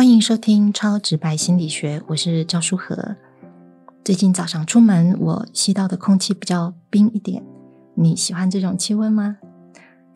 [0.00, 3.16] 欢迎收听超直白心理学，我是赵书和。
[4.02, 7.44] 最近早上出门，我吸到的空气比较冰一点。
[7.94, 9.36] 你喜欢这种气温吗？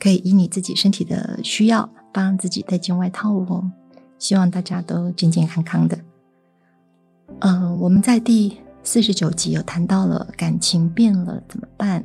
[0.01, 3.71] 可以依你自己身体的需要，帮自己带件外套哦。
[4.19, 5.99] 希望大家都健健康康的。
[7.41, 12.03] 嗯，我们在第四十九集有谈到了感情变了怎么办？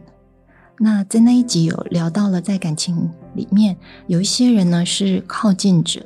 [0.80, 6.06] 那在那一集有聊到了，在感情里面有一些人呢是靠近者。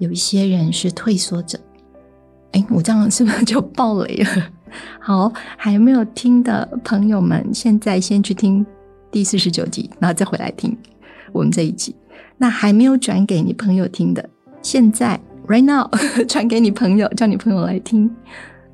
[0.00, 1.60] 有一些人是退缩者，
[2.52, 4.50] 哎，我这样是不是就爆雷了？
[4.98, 8.64] 好，还没有听的朋友们，现在先去听
[9.10, 10.74] 第四十九集，然后再回来听
[11.32, 11.94] 我们这一集。
[12.38, 14.26] 那还没有转给你朋友听的，
[14.62, 15.86] 现在 right now
[16.26, 18.10] 传给你朋友，叫你朋友来听。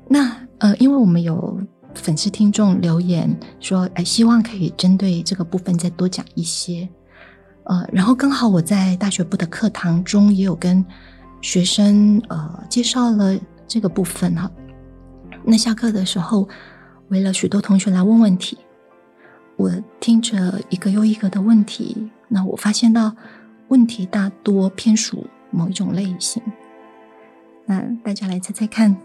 [0.07, 1.59] 那呃，因为我们有
[1.93, 6.87] 粉丝听众留言说，哎，希望可以针对这个部分再多讲一些。
[7.65, 10.85] 呃，然后刚好我在大学部的课堂中也有跟。
[11.41, 14.51] 学生呃介绍了这个部分哈，
[15.43, 16.47] 那下课的时候，
[17.09, 18.57] 围了许多同学来问问题，
[19.55, 23.15] 我听着一个又一个的问题，那我发现到
[23.69, 26.41] 问题大多偏属某一种类型。
[27.65, 28.95] 那大家来猜猜看，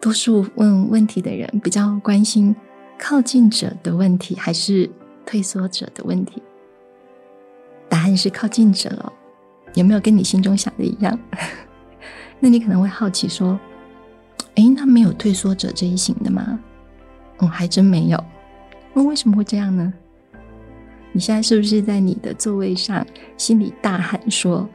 [0.00, 2.54] 多数问问题的人比较关心
[2.98, 4.90] 靠近者的问题，还是
[5.24, 6.42] 退缩者的问题？
[7.88, 9.12] 答案是靠近者，
[9.74, 11.18] 有没有跟你心中想的一样？
[12.40, 13.58] 那你可能会好奇说
[14.56, 16.58] ：“哎，那没有退缩者这一型的吗？”
[17.38, 18.24] 嗯，还真没有。
[18.92, 19.92] 那为什么会这样呢？
[21.12, 24.68] 你现在是不是在你的座位上心里大喊说：“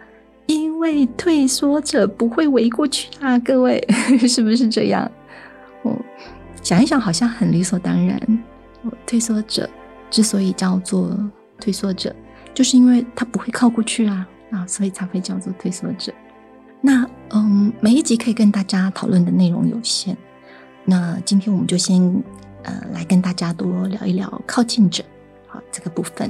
[0.48, 3.82] 因为退缩者不会围过去啊！”各位
[4.28, 5.10] 是不是这样？
[5.84, 5.96] 哦，
[6.62, 8.18] 想一想，好像很理所当然。
[8.84, 9.68] 哦退缩者
[10.12, 11.18] 之所以叫做
[11.60, 12.16] 退缩者，
[12.54, 16.14] 就是因为他不会靠过去啊啊，所以才会叫做退缩者。
[16.86, 20.16] 那嗯，每一集可以跟大家讨论的内容有限，
[20.84, 22.00] 那今天我们就先
[22.62, 25.04] 呃来跟大家多聊一聊靠近者
[25.48, 26.30] 好这个部分。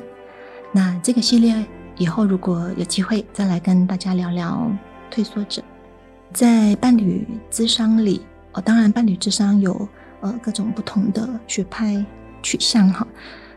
[0.71, 1.53] 那这个系列
[1.97, 4.71] 以后如果有机会再来跟大家聊聊
[5.11, 5.61] 退缩者，
[6.31, 8.21] 在伴侣智商里
[8.53, 9.85] 哦，当然伴侣智商有
[10.21, 12.05] 呃各种不同的学派
[12.41, 13.05] 取向哈。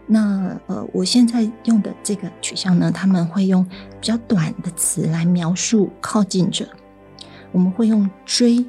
[0.04, 6.69] 那呃我现在用的这个取向呢，他们会用比较短的词来描述靠近者。
[7.53, 8.64] 我们会用“追”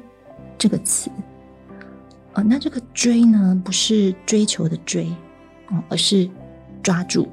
[0.58, 1.10] 这个词，
[2.32, 5.06] 呃，那这个“追”呢，不是追求的“追”，
[5.70, 6.28] 哦，而是
[6.82, 7.28] 抓住，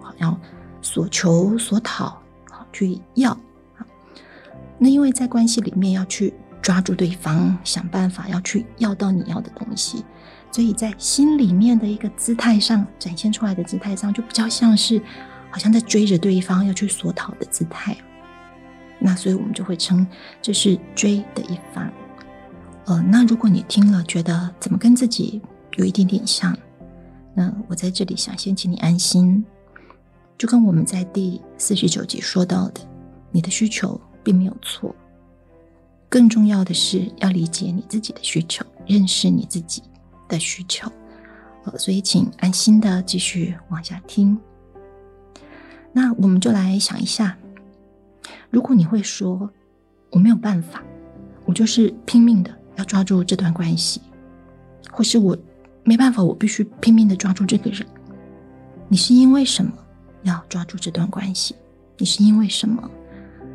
[0.00, 0.38] 好，要
[0.82, 2.20] 所求所讨，
[2.50, 3.36] 好，去要。
[4.78, 6.32] 那因为在关系里面要去
[6.62, 10.04] 抓住对方，想办法要去要到你要的东西，
[10.52, 15.02] 所以在心里面的一个姿态上展现出来的姿态上，就比较像是
[15.50, 17.96] 好像在追着对方要去索讨的姿态。
[19.00, 20.06] 那所以我们就会称
[20.42, 21.88] 这是追的一方，
[22.86, 25.40] 呃，那如果你听了觉得怎么跟自己
[25.76, 26.56] 有一点点像，
[27.32, 29.44] 那我在这里想先请你安心，
[30.36, 32.80] 就跟我们在第四十九集说到的，
[33.30, 34.92] 你的需求并没有错，
[36.08, 39.80] 更重要的是要理解你自己的需求，认识你自己
[40.26, 40.90] 的需求，
[41.64, 44.36] 呃，所以请安心的继续往下听，
[45.92, 47.36] 那我们就来想一下。
[48.50, 49.50] 如果你会说
[50.10, 50.82] 我没有办法，
[51.44, 54.00] 我就是拼命的要抓住这段关系，
[54.90, 55.36] 或是我
[55.84, 57.86] 没办法，我必须拼命的抓住这个人。
[58.88, 59.72] 你是因为什么
[60.22, 61.54] 要抓住这段关系？
[61.96, 62.90] 你是因为什么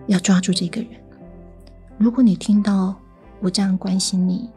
[0.08, 0.92] 要抓住这个人？
[1.98, 2.96] 如果你听到
[3.40, 4.50] 我这样关心你，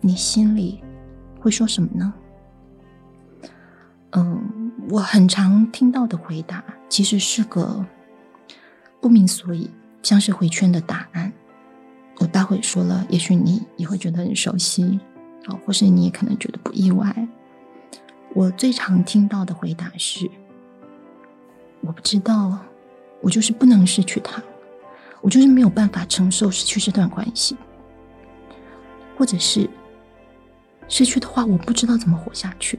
[0.00, 0.82] 你心里
[1.40, 2.14] 会说什么呢？
[4.10, 7.84] 嗯，我很常听到的回答其实是个。
[9.04, 9.70] 不明所以，
[10.02, 11.30] 像是回圈的答案。
[12.20, 14.98] 我待会说了，也许你也会觉得很熟悉，
[15.44, 17.14] 好，或是你也可能觉得不意外。
[18.32, 20.26] 我最常听到的回答是：
[21.82, 22.58] 我不知道，
[23.20, 24.42] 我就是不能失去他，
[25.20, 27.54] 我就是没有办法承受失去这段关系，
[29.18, 29.68] 或者是
[30.88, 32.78] 失去的话，我不知道怎么活下去。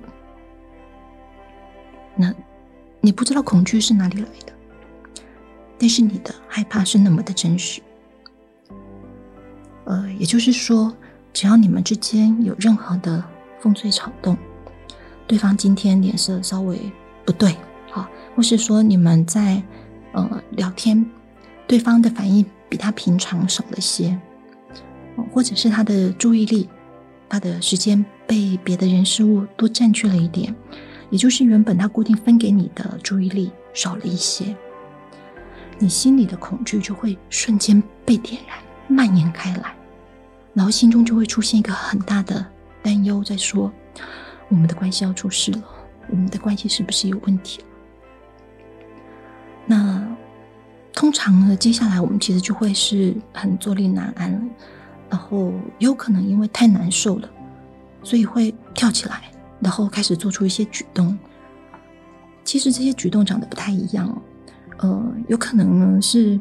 [2.15, 2.33] 那
[2.99, 4.54] 你不知道恐惧是哪里来的？
[5.77, 7.81] 但是你的害怕是那么的真实，
[9.83, 10.95] 呃，也就是说，
[11.33, 13.23] 只要你们之间有任何的
[13.59, 14.37] 风吹草动，
[15.27, 16.79] 对方今天脸色稍微
[17.25, 17.55] 不对，
[17.91, 19.61] 好，或是说你们在
[20.13, 21.05] 呃聊天，
[21.67, 24.17] 对方的反应比他平常少了些，
[25.33, 26.69] 或者是他的注意力，
[27.27, 30.55] 他的时间被别的人事物多占据了一点，
[31.09, 34.55] 也就是原本他固定分给你的注意力少了一些。
[35.77, 38.57] 你心里的恐惧就会瞬间被点燃，
[38.87, 39.75] 蔓延开来。
[40.53, 42.45] 然后心中就会出现一个很大的
[42.81, 43.71] 担忧，在说
[44.47, 45.63] 我们的关系要出事了，
[46.09, 47.65] 我们的关系是不是有问题了？
[49.65, 50.07] 那
[50.93, 54.41] 通常呢，接下来我们其实就会是很坐立难安了，
[55.09, 57.29] 然后有可能因为太难受了，
[58.01, 59.23] 所以会跳起来，
[59.59, 61.17] 然后开始做出一些举动。
[62.45, 64.21] 其实这些举动长得不太一样哦，
[64.77, 66.39] 呃，有可能呢是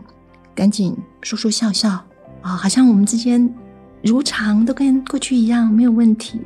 [0.55, 1.91] 赶紧说说笑笑
[2.43, 3.53] 啊，好像我们之间
[4.03, 6.41] 如常，都跟过去一样，没有问题。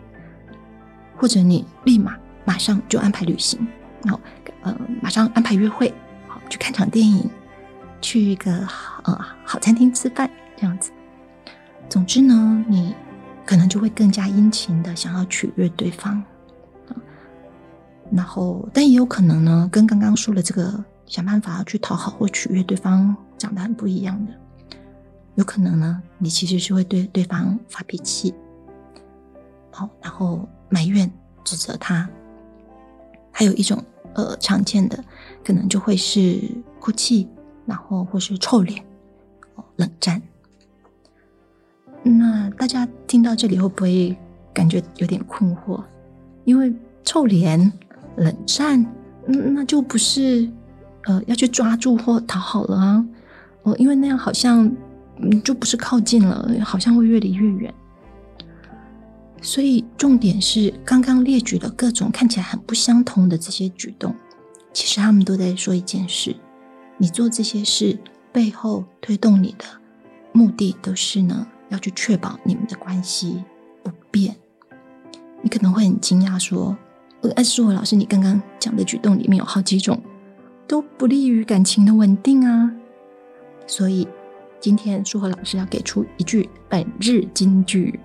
[1.17, 3.59] 或者你立马马上就安排旅行，
[4.05, 4.21] 然后
[4.63, 5.93] 呃马上安排约会，
[6.29, 7.29] 好去看场电影，
[8.01, 8.53] 去一个
[9.03, 10.93] 呃好餐厅吃饭这样子。
[11.89, 12.95] 总之呢，你
[13.45, 16.23] 可能就会更加殷勤的想要取悦对方。
[18.13, 24.33] 然后，但也有可能呢，跟刚刚说的这个想办法去讨好或取悦对方长得很不一样的。
[25.35, 28.35] 有可能呢，你其实是会对对方发脾气，
[29.71, 31.11] 好，然后埋怨、
[31.43, 32.09] 指责他。
[33.33, 33.83] 还有一种
[34.15, 35.03] 呃常见的，
[35.45, 36.41] 可能就会是
[36.79, 37.29] 哭泣，
[37.67, 38.85] 然后或是臭脸、
[39.55, 40.21] 哦冷战。
[42.03, 44.17] 那大家听到这里会不会
[44.53, 45.83] 感觉有点困惑？
[46.45, 46.73] 因为
[47.03, 47.73] 臭脸。
[48.17, 48.85] 冷战，
[49.29, 50.51] 嗯，那就不是，
[51.09, 53.05] 呃，要去抓住或讨好了啊，
[53.63, 54.71] 哦，因为那样好像，
[55.17, 57.73] 嗯，就不是靠近了，好像会越离越远。
[59.41, 64.15] 所以重点是刚刚列举的各种看起来很不相同的这些举动，
[64.75, 66.37] 其实他们都在说一件事：
[66.99, 67.99] 你做这些事
[68.31, 69.65] 背后推动你的
[70.33, 73.43] 目的，都是呢，要去确保你们的关系
[73.83, 74.37] 不变。
[75.41, 76.77] 你可能会很惊讶说。
[77.21, 80.01] 呃，舒和老师，你刚刚讲的举动里面有好几种，
[80.69, 82.71] 都不利于感情的稳定啊。
[83.67, 84.07] 所以
[84.61, 87.99] 今天舒和老师要给出一句本日金句，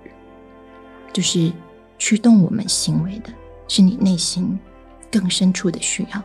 [1.12, 1.54] 就是
[2.00, 3.30] 驱动我们行为的
[3.68, 4.58] 是你内心
[5.12, 6.24] 更深处的需要。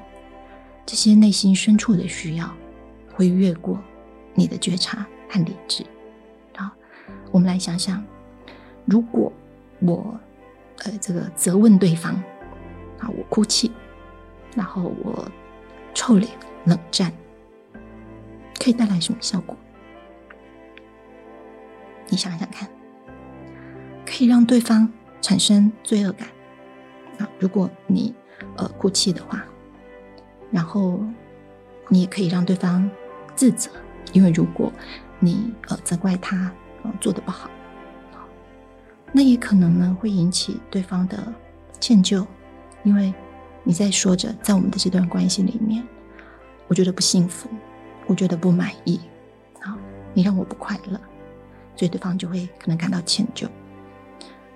[0.87, 2.50] 这些内心深处的需要
[3.12, 3.79] 会越过
[4.35, 5.85] 你的觉察和理智。
[6.56, 6.70] 好，
[7.31, 8.02] 我们来想想，
[8.87, 9.31] 如果
[9.81, 10.19] 我
[10.85, 12.14] 呃这个责问对方。
[13.00, 13.08] 啊！
[13.17, 13.70] 我哭泣，
[14.56, 15.31] 然后我
[15.98, 16.30] 臭脸
[16.64, 17.12] 冷战，
[18.56, 19.56] 可以带来什么效果？
[22.06, 22.68] 你想想看，
[24.06, 24.88] 可以让对方
[25.20, 26.28] 产生罪恶感。
[27.18, 28.14] 啊，如果你
[28.56, 29.44] 呃哭泣的话，
[30.52, 31.00] 然后
[31.88, 32.88] 你也可以让对方
[33.34, 33.68] 自责，
[34.12, 34.72] 因为如果
[35.18, 36.52] 你呃责怪他
[36.84, 37.50] 呃做的不好，
[39.10, 41.34] 那也可能呢会引起对方的
[41.80, 42.24] 歉疚。
[42.84, 43.12] 因为
[43.68, 45.86] 你在说着，在我们的这段关系里面，
[46.68, 47.50] 我觉得不幸福，
[48.06, 48.98] 我觉得不满意，
[49.60, 49.76] 好，
[50.14, 50.98] 你让我不快乐，
[51.76, 53.46] 所以对方就会可能感到歉疚。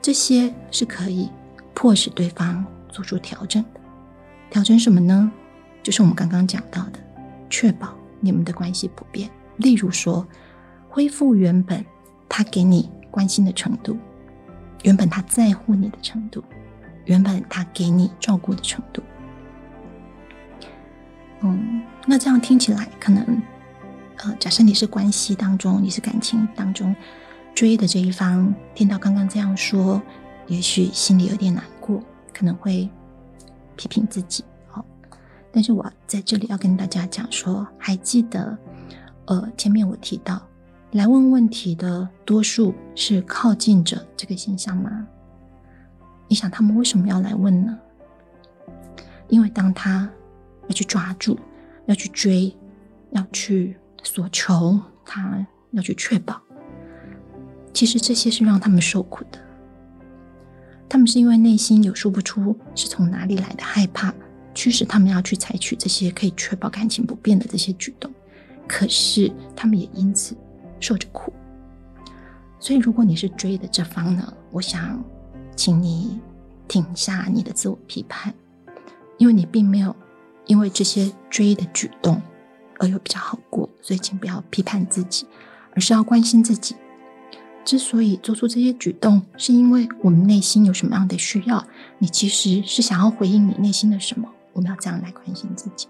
[0.00, 1.30] 这些是可以
[1.74, 3.80] 迫使对方做出调整的。
[4.48, 5.30] 调整什么呢？
[5.82, 6.98] 就是我们刚刚讲到的，
[7.50, 9.28] 确保你们的关系不变。
[9.58, 10.26] 例如说，
[10.88, 11.84] 恢复原本
[12.31, 13.98] 他给你关心的程度，
[14.84, 16.42] 原本他在乎你的程度。
[17.04, 19.02] 原本他给你照顾的程度，
[21.40, 23.42] 嗯，那这样听起来可能，
[24.18, 26.94] 呃，假设你是关系当中，你是感情当中
[27.54, 30.00] 追的这一方，听到刚刚这样说，
[30.46, 32.00] 也许心里有点难过，
[32.32, 32.88] 可能会
[33.76, 34.44] 批评自己。
[34.68, 34.84] 好，
[35.50, 38.56] 但是我在这里要跟大家讲说，还记得，
[39.26, 40.40] 呃，前面我提到
[40.92, 45.06] 来问问题的多数是靠近者这个现象吗？
[46.32, 47.79] 你想他们为什么要来问呢？
[49.29, 50.10] 因为当他
[50.67, 51.39] 要去抓住、
[51.84, 52.51] 要去追、
[53.10, 56.41] 要去索求，他要去确保，
[57.74, 59.39] 其实这些是让他们受苦的。
[60.89, 64.15] 他们是因为内心有说不出是从哪里来的害怕，
[64.55, 68.10] 驱使他们要去采取这些可以确保感情不变的这些举动。
[68.67, 70.34] 可是他们也因此
[70.81, 71.31] 受着苦。
[72.58, 74.98] 所以，如果你是追的这方呢，我想。
[75.54, 76.20] 请你
[76.66, 78.32] 停下你的自我批判，
[79.18, 79.94] 因为你并没有
[80.46, 82.20] 因为这些追的举动
[82.78, 85.26] 而有比较好过，所以请不要批判自己，
[85.74, 86.74] 而是要关心自己。
[87.64, 91.64] 之所以做出这些举动，是因为我们内心有什么样的需要，
[91.98, 94.28] 你其实是想要回应你内心的什么？
[94.52, 95.86] 我们要这样来关心自己。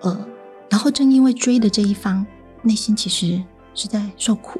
[0.00, 0.26] 呃，
[0.70, 2.26] 然后正因为追的这一方
[2.62, 3.42] 内心其实
[3.74, 4.58] 是在受苦。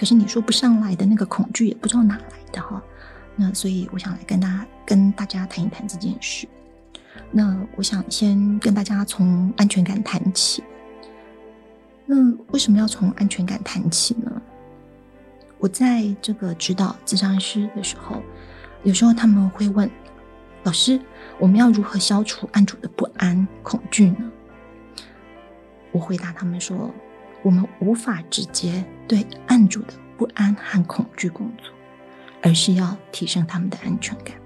[0.00, 2.82] 可是你说不上来的那个恐惧也不知道哪来的哈，
[3.36, 6.48] 那所以我想来跟大家跟大家谈一谈这件事。
[7.30, 10.64] 那我想先跟大家从安全感谈起。
[12.06, 12.16] 那
[12.50, 14.40] 为什么要从安全感谈起呢？
[15.58, 18.22] 我在这个指导智商师的时候，
[18.84, 19.90] 有时候他们会问
[20.62, 20.98] 老师
[21.38, 24.32] ：“我们要如何消除案主的不安、恐惧呢？”
[25.92, 26.90] 我回答他们说
[27.42, 31.72] ：“我们无法直接对案主的不安和恐惧工作，
[32.42, 34.36] 而是要提升他们的安全感。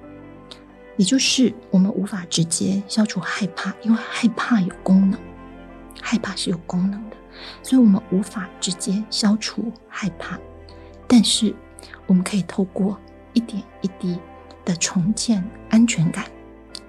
[0.97, 5.19] 也就是我们无法直接消除害怕，因为害怕有功能，
[6.01, 7.17] 害怕是有功能的，
[7.65, 10.39] 所以我们无法直接消除害怕。
[11.09, 11.53] 但是
[12.07, 12.97] 我们可以透过
[13.33, 14.17] 一点一滴
[14.65, 16.27] 的重建安全感，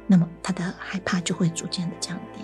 [0.06, 2.42] 那么他的害怕就会逐渐的降低。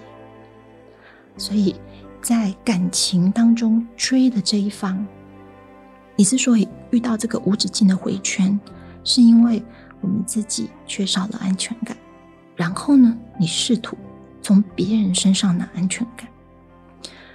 [1.37, 1.75] 所以。”
[2.21, 5.05] 在感情当中追的这一方，
[6.15, 8.59] 你之所以遇到这个无止境的回圈，
[9.03, 9.61] 是因为
[9.99, 11.97] 我们自己缺少了安全感。
[12.55, 13.97] 然后呢，你试图
[14.41, 16.27] 从别人身上拿安全感。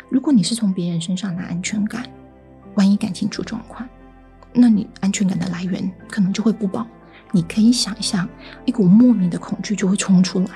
[0.08, 2.08] 如果你是从别人身上拿安全感，
[2.76, 3.88] 万一感情出状况，
[4.52, 6.86] 那你安全感的来源可能就会不保。
[7.32, 8.28] 你可以想象，
[8.64, 10.50] 一股莫名的恐惧就会冲出来，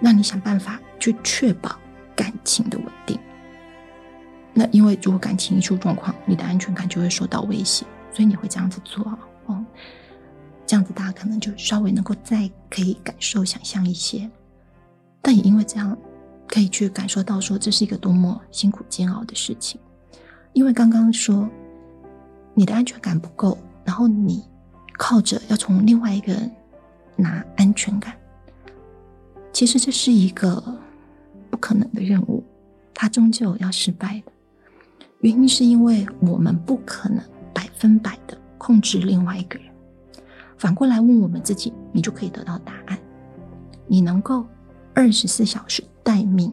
[0.00, 1.76] 让你想办法去确保。
[2.20, 3.18] 感情的稳定，
[4.52, 9.02] 那因为如果感情一出状况，你的安全感就会受到威胁，所以你会这样子做
[9.46, 9.64] 哦。
[10.66, 14.30] 这样子大家可能就稍微能够再可以感受、想象一些，
[15.22, 15.96] 但也因为这样，
[16.46, 19.80] 可以去感受到说这是一个多么辛苦煎熬的事情。
[20.52, 21.48] 因为刚刚说
[22.52, 24.44] 你的安全感不够，然后你
[24.98, 26.52] 靠着要从另外一个人
[27.16, 28.14] 拿安全感，
[29.54, 30.62] 其实这是一个。
[31.50, 32.44] 不可能的任务，
[32.94, 34.32] 它终究要失败的。
[35.20, 39.68] 原因是因为我们不可能百分百的控制另外一个人。
[40.56, 42.98] 反过来问我们自己，你就可以得到答案：
[43.86, 44.46] 你能够
[44.94, 46.52] 二十四小时待命，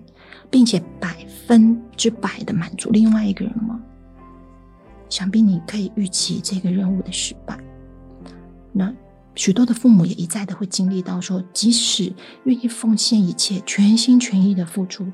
[0.49, 3.81] 并且百分之百的满足另外一个人吗？
[5.09, 7.57] 想必你可以预期这个任务的失败。
[8.73, 8.93] 那。
[9.37, 12.11] 许多的父母也一再的会经历到说，即使
[12.45, 15.05] 愿意奉献一切、全心全意的付出，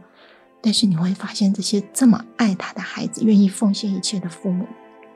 [0.62, 4.66] 但是你会发现，这些这么爱他的孩子、愿意奉献一切的父母，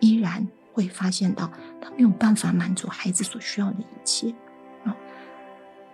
[0.02, 1.50] 依然会发现到
[1.82, 4.36] 他没有办法满足孩子所需要的一切。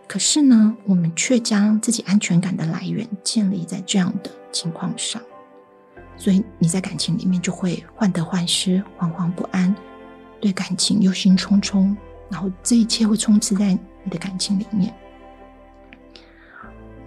[0.08, 5.22] 可是呢，我们却将自己安全感的来源建立在这样的情况上，
[6.17, 9.74] 所以你在感情里面就会患得患失、惶惶不安，
[10.41, 11.96] 对感情忧心忡忡。
[12.34, 14.92] 然后这一切会充斥在你的感情里面，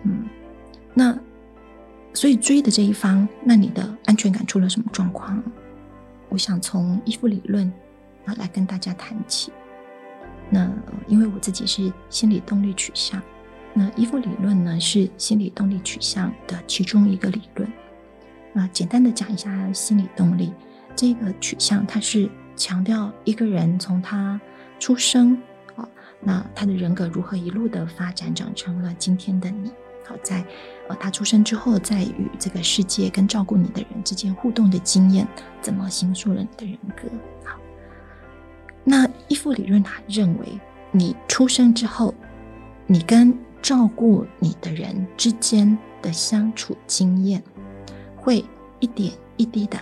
[0.04, 0.24] 嗯，
[0.94, 1.18] 那
[2.14, 5.42] 所以追的这一方，那你的安全感出了什么状况？
[6.28, 7.66] 我想从依附理论
[8.24, 9.52] 啊来跟大家谈起。
[10.48, 10.70] 那
[11.08, 13.20] 因为我自己是心理动力取向，
[13.74, 17.68] 那依附理论呢是心理动力取向的其中一个理论。
[18.54, 20.52] 啊，简单的讲一下心理动力
[20.94, 24.40] 这个取向，它是强调一个人从他
[24.78, 25.40] 出生，
[25.74, 25.88] 啊，
[26.20, 29.70] 那他的人格如何一路的发展，长成了今天的你？
[30.04, 30.44] 好，在
[30.88, 35.26] 呃他出生之后，在与这个世界跟照顾你的人之间互动的经验，
[35.60, 37.08] 怎么形塑了你的人格？
[37.44, 37.58] 好，
[38.84, 40.60] 那依附理论他认为，
[40.92, 42.14] 你出生之后，
[42.86, 47.42] 你跟照顾你的人之间的相处经验，
[48.14, 48.44] 会
[48.78, 49.76] 一点一滴的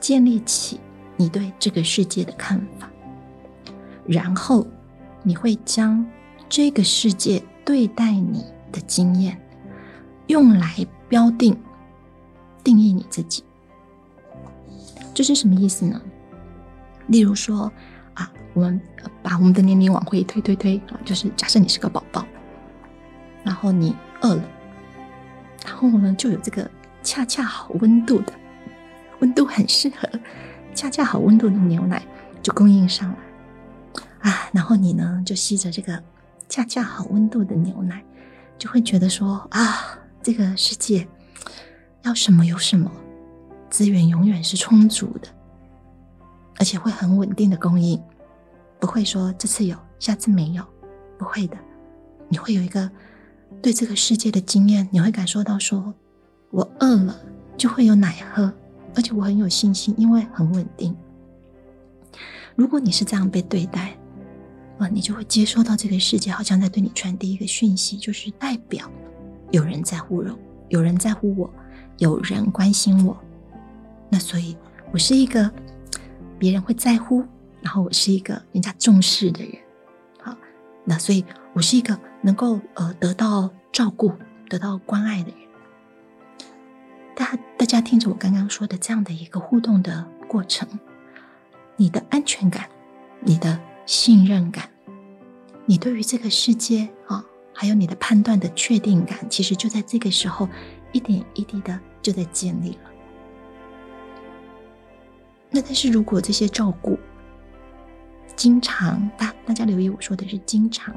[0.00, 0.80] 建立起
[1.16, 2.88] 你对这个世界的看法。
[4.06, 4.66] 然后，
[5.22, 6.04] 你会将
[6.48, 9.40] 这个世界对待你的经验，
[10.26, 11.56] 用来标定、
[12.64, 13.44] 定义你自己。
[15.14, 16.00] 这是什么意思呢？
[17.06, 17.70] 例如说，
[18.14, 18.80] 啊，我们
[19.22, 22.26] 把我们的年龄往回推推推啊，就是假设你是个宝宝，
[23.44, 24.42] 然后你饿了，
[25.64, 26.68] 然后呢，就有这个
[27.02, 28.32] 恰恰好温度的、
[29.20, 30.08] 温度很适合、
[30.74, 32.02] 恰恰好温度的牛奶
[32.42, 33.16] 就供应上来。
[34.22, 36.02] 啊，然后你呢，就吸着这个
[36.48, 38.02] 恰恰好温度的牛奶，
[38.56, 41.06] 就会觉得说啊，这个世界
[42.02, 42.90] 要什么有什么，
[43.68, 45.28] 资源永远是充足的，
[46.58, 48.00] 而且会很稳定的供应，
[48.78, 50.64] 不会说这次有，下次没有，
[51.18, 51.56] 不会的。
[52.28, 52.90] 你会有一个
[53.60, 55.92] 对这个世界的经验，你会感受到说，
[56.50, 57.18] 我饿了
[57.56, 58.52] 就会有奶喝，
[58.94, 60.96] 而且我很有信心，因为很稳定。
[62.54, 63.96] 如果你是这样被对待，
[64.78, 68.90] 啊你就会接收到这个世界好像在对你传递一个讯息，就是代表
[69.50, 70.38] 有人在乎我，
[70.68, 71.52] 有人在乎我，
[71.98, 73.16] 有人关心我。
[74.08, 74.56] 那所以，
[74.92, 75.50] 我是一个
[76.38, 77.24] 别人会在乎，
[77.60, 79.52] 然后我是一个人家重视的人。
[80.20, 80.36] 好，
[80.84, 81.24] 那所以
[81.54, 84.12] 我是一个能够呃得到照顾、
[84.48, 85.38] 得到关爱的人。
[87.14, 90.68] 大大家听着我刚刚说的这样的一个互动的过程。
[91.76, 92.68] 你的安全感、
[93.20, 94.68] 你的信任感、
[95.66, 100.48] 你对于这个世界啊，还有你的判断的确定感，其实就在这个时候
[100.92, 102.90] 一点一滴的就在建立了。
[105.50, 106.98] 那但是如果这些照顾
[108.34, 110.94] 经常，大大家留意我说的是经常，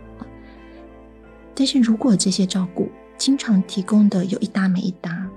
[1.54, 5.28] 但是如果这些照顾经常提供的有一搭没一搭。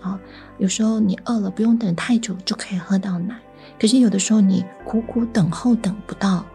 [0.00, 0.16] 啊，
[0.58, 3.34] 有时候你饿了，不用等太久就可以喝到奶；
[3.80, 6.46] 可是有的时候你苦苦等候等不到，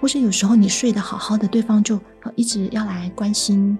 [0.00, 2.00] 或是有时候你睡得好好的，对方就
[2.34, 3.76] 一直要来关心，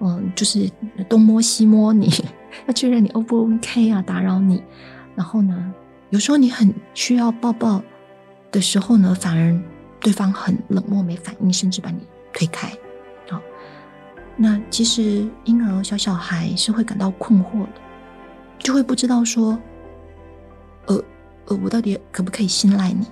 [0.00, 0.70] 嗯，就是
[1.08, 2.10] 东摸西摸你，
[2.66, 4.62] 要确认你 O 不 OK 啊，打扰你。
[5.14, 5.72] 然后呢，
[6.10, 7.82] 有时候你很需要抱抱
[8.50, 9.58] 的时候呢，反而
[10.00, 11.98] 对方很冷漠没反应，甚至把你
[12.32, 12.68] 推开。
[13.30, 13.40] 啊，
[14.36, 17.80] 那其实婴儿小小孩是会感到困惑的。
[18.58, 19.58] 就会不知道说，
[20.86, 21.02] 呃
[21.46, 23.06] 呃，我到底可不可以信赖你？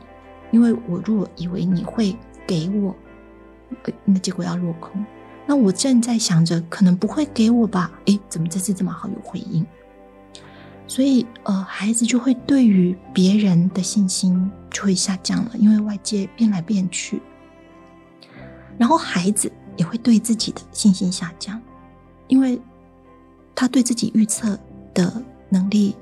[0.52, 2.16] 因为我如果以为你会
[2.50, 2.96] 给我，
[4.04, 5.04] 那结果要落空。
[5.46, 7.92] 那我正在想着可能不会给我吧？
[8.06, 9.64] 诶，怎么这次这么好有回应？
[10.88, 17.22] 所以呃，孩子就会对于别人的信心就会下降了，因为外界变来变去。
[18.76, 21.62] 然后孩子也会对自己的信心下降，
[22.26, 22.60] 因为
[23.54, 24.58] 他对自己预测
[24.92, 25.22] 的。
[25.52, 25.96] 能力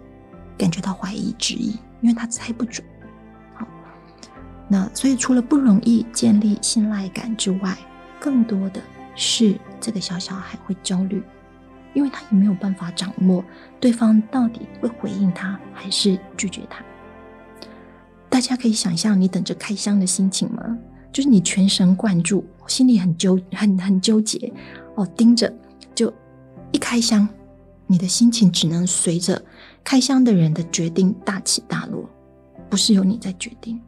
[0.59, 1.71] 感觉到怀疑、质疑，
[2.03, 2.87] 因为他猜不准。
[4.69, 7.77] 那所以除了不容易建立信赖感之外，
[8.21, 8.83] 更多的
[9.15, 11.23] 是这个小小孩会焦虑，
[11.95, 13.43] 因为他也没有办法掌握
[13.81, 16.85] 对方到底会回应他还是拒绝他。
[18.29, 20.77] 大家可以想象你等着开箱的心情吗？
[21.11, 24.53] 就是你全神贯注，心里很纠、很很纠结
[24.97, 25.51] 哦，盯着
[25.95, 26.13] 就
[26.73, 27.27] 一开箱。
[27.87, 29.43] 你的心情只能随着
[29.83, 32.07] 开箱的人的决定大起大落，
[32.69, 33.81] 不是由你在决定。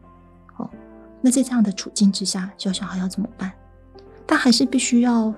[1.21, 3.53] 那在这样的处境之下，小小孩要怎么办？
[4.27, 5.35] 他还是必须要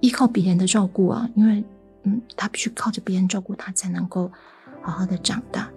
[0.00, 1.64] 依靠别人的照顾啊，因为，
[2.04, 4.30] 嗯，他必须靠着别人照顾他才能够
[4.82, 5.68] 好好的长大。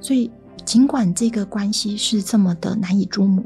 [0.00, 0.30] 所以，
[0.64, 3.44] 尽管这个关系是这么的难以捉摸，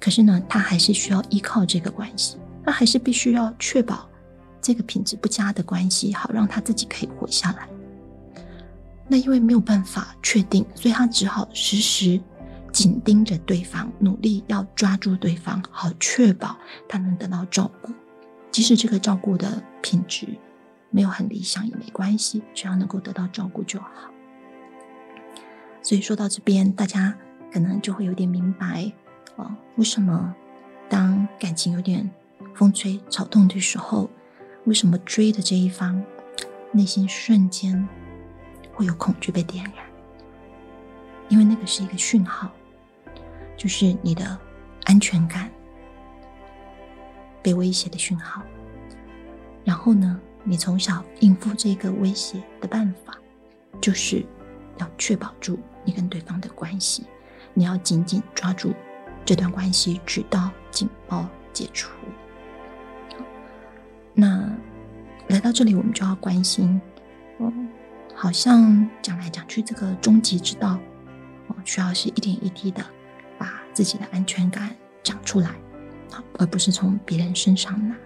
[0.00, 4.08] 可是呢，他还是需要依靠这个关系，他还是必须要确保。
[4.62, 7.66] 这个品质不佳的关系，好让他自己可以活下来。
[9.08, 12.20] 那因为没有办法确定，所以他只好时时
[12.72, 16.56] 紧盯着对方，努力要抓住对方，好确保
[16.88, 17.92] 他能得到照顾。
[18.50, 20.26] 即使这个照顾的品质
[20.90, 23.88] 没有很理想也没关系，只要能够得到照顾就好。
[25.82, 27.16] 所以说到这边，大家
[27.52, 28.92] 可能就会有点明白
[29.36, 30.34] 哦，为什么
[30.88, 32.10] 当感情有点
[32.54, 34.08] 风吹草动的时候。
[34.64, 36.04] 为什么追的这一方
[36.70, 37.88] 内心瞬间
[38.74, 39.74] 会有恐惧被点燃？
[41.30, 42.52] 因为那个是一个讯号，
[43.60, 44.38] 就是你的
[44.84, 45.50] 安全感
[47.42, 48.42] 被威胁的讯号。
[49.66, 53.14] 然后呢，你从小应付这个威胁的办法，
[53.78, 54.24] 就是
[54.78, 57.04] 要确保住你跟对方的关系，
[57.52, 58.72] 你要紧紧抓住
[59.26, 61.90] 这段关系，直到警报解除。
[64.14, 64.50] 那
[65.28, 66.80] 来到这里，我们就要关心，
[67.36, 67.52] 哦，
[68.14, 70.78] 好像讲来讲去，这个终极之道，
[71.48, 72.82] 哦，需要是一点一滴的
[73.72, 75.50] 自己的安全感长出来，
[76.10, 77.96] 好，而不是从别人身上拿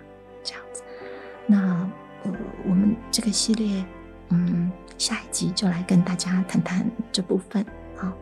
[0.42, 0.83] 这样子。
[1.46, 1.90] 那
[2.24, 2.33] 呃，
[2.68, 3.85] 我们这个系列，
[4.31, 7.64] 嗯，下一集就来跟大家谈谈这部分，
[7.96, 8.12] 好。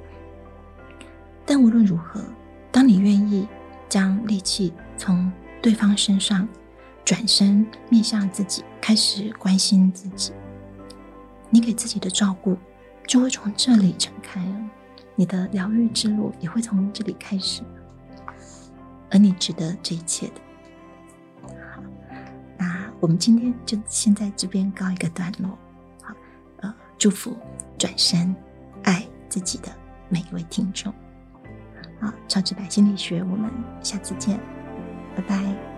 [1.45, 2.23] 但无论如何，
[2.71, 3.47] 当你愿意
[3.89, 6.49] 将力气从对方身上。
[7.05, 10.33] 转身面向自己，开始关心自己。
[11.51, 12.57] 你给自己的照顾
[13.09, 14.71] 就会从这里展开了，
[15.23, 17.63] 你的疗愈之路也会从这里开始。
[19.09, 20.35] 而你值得这一切的。
[21.73, 21.81] 好，
[22.59, 25.57] 那我们今天就先在这边告一个段落。
[26.03, 26.13] 好，
[26.57, 27.37] 呃，祝福
[27.79, 28.35] 转身
[28.83, 29.69] 爱自己的
[30.09, 30.93] 每一位听众。
[32.01, 33.49] 好，超直白心理学，我们
[33.81, 34.41] 下次见，
[35.15, 35.72] 拜拜。